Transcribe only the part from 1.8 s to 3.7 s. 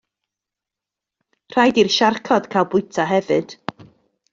i'r siarcod gael bwyta hefyd.